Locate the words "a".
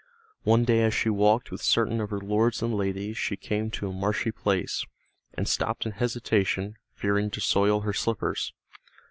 3.87-3.93